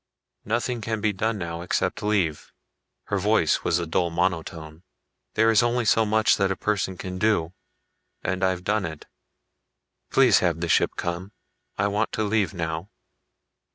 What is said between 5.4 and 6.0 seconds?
is only